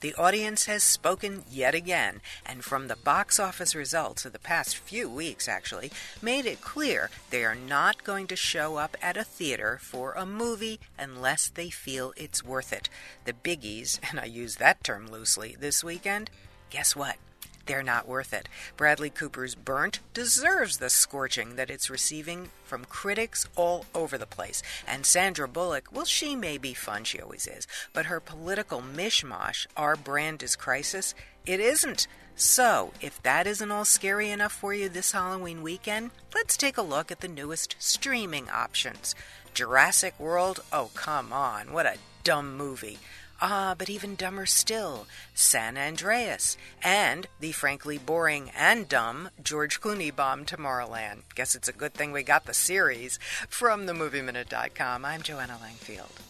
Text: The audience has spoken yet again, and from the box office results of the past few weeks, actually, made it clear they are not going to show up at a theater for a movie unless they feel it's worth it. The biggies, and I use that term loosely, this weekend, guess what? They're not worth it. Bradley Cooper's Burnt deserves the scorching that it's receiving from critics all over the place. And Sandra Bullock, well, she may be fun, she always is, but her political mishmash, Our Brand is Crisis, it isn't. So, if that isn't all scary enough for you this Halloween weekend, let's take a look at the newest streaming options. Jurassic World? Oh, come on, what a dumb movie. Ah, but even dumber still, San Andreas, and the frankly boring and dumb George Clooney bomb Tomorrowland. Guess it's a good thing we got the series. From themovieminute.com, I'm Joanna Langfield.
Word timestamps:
The 0.00 0.14
audience 0.14 0.64
has 0.64 0.82
spoken 0.82 1.44
yet 1.50 1.74
again, 1.74 2.22
and 2.46 2.64
from 2.64 2.88
the 2.88 2.96
box 2.96 3.38
office 3.38 3.74
results 3.74 4.24
of 4.24 4.32
the 4.32 4.38
past 4.38 4.78
few 4.78 5.10
weeks, 5.10 5.46
actually, 5.46 5.92
made 6.22 6.46
it 6.46 6.62
clear 6.62 7.10
they 7.28 7.44
are 7.44 7.54
not 7.54 8.02
going 8.02 8.26
to 8.28 8.36
show 8.36 8.76
up 8.76 8.96
at 9.02 9.18
a 9.18 9.24
theater 9.24 9.78
for 9.82 10.14
a 10.14 10.24
movie 10.24 10.80
unless 10.98 11.48
they 11.48 11.68
feel 11.68 12.14
it's 12.16 12.42
worth 12.42 12.72
it. 12.72 12.88
The 13.26 13.34
biggies, 13.34 14.00
and 14.10 14.18
I 14.18 14.24
use 14.24 14.56
that 14.56 14.82
term 14.82 15.06
loosely, 15.06 15.54
this 15.60 15.84
weekend, 15.84 16.30
guess 16.70 16.96
what? 16.96 17.16
They're 17.70 17.84
not 17.84 18.08
worth 18.08 18.32
it. 18.32 18.48
Bradley 18.76 19.10
Cooper's 19.10 19.54
Burnt 19.54 20.00
deserves 20.12 20.78
the 20.78 20.90
scorching 20.90 21.54
that 21.54 21.70
it's 21.70 21.88
receiving 21.88 22.48
from 22.64 22.84
critics 22.84 23.46
all 23.54 23.86
over 23.94 24.18
the 24.18 24.26
place. 24.26 24.60
And 24.88 25.06
Sandra 25.06 25.46
Bullock, 25.46 25.86
well, 25.92 26.04
she 26.04 26.34
may 26.34 26.58
be 26.58 26.74
fun, 26.74 27.04
she 27.04 27.20
always 27.20 27.46
is, 27.46 27.68
but 27.92 28.06
her 28.06 28.18
political 28.18 28.82
mishmash, 28.82 29.68
Our 29.76 29.94
Brand 29.94 30.42
is 30.42 30.56
Crisis, 30.56 31.14
it 31.46 31.60
isn't. 31.60 32.08
So, 32.34 32.92
if 33.00 33.22
that 33.22 33.46
isn't 33.46 33.70
all 33.70 33.84
scary 33.84 34.30
enough 34.32 34.50
for 34.52 34.74
you 34.74 34.88
this 34.88 35.12
Halloween 35.12 35.62
weekend, 35.62 36.10
let's 36.34 36.56
take 36.56 36.76
a 36.76 36.82
look 36.82 37.12
at 37.12 37.20
the 37.20 37.28
newest 37.28 37.76
streaming 37.78 38.50
options. 38.50 39.14
Jurassic 39.54 40.18
World? 40.18 40.58
Oh, 40.72 40.90
come 40.94 41.32
on, 41.32 41.72
what 41.72 41.86
a 41.86 41.98
dumb 42.24 42.56
movie. 42.56 42.98
Ah, 43.42 43.74
but 43.76 43.88
even 43.88 44.16
dumber 44.16 44.44
still, 44.44 45.06
San 45.32 45.78
Andreas, 45.78 46.58
and 46.82 47.26
the 47.40 47.52
frankly 47.52 47.96
boring 47.96 48.50
and 48.50 48.86
dumb 48.86 49.30
George 49.42 49.80
Clooney 49.80 50.14
bomb 50.14 50.44
Tomorrowland. 50.44 51.22
Guess 51.34 51.54
it's 51.54 51.68
a 51.68 51.72
good 51.72 51.94
thing 51.94 52.12
we 52.12 52.22
got 52.22 52.44
the 52.44 52.52
series. 52.52 53.18
From 53.48 53.86
themovieminute.com, 53.86 55.06
I'm 55.06 55.22
Joanna 55.22 55.58
Langfield. 55.62 56.29